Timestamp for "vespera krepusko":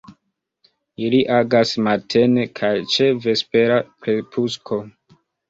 3.27-4.83